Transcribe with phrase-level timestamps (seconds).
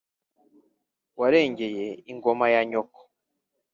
[1.19, 2.99] warengeye ingoma ya nyoko